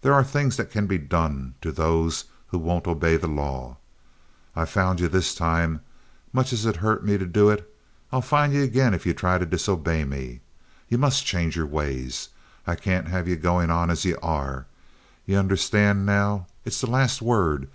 [0.00, 3.76] There are things that can be done to those who won't obey the law.
[4.56, 7.70] I found ye this time—much as it hurt me to do it.
[8.10, 10.40] I'll find ye again if ye try to disobey me.
[10.88, 12.30] Ye must change yer ways.
[12.66, 14.64] I can't have ye goin' on as ye are.
[15.26, 16.46] Ye understand now.
[16.64, 17.68] It's the last word.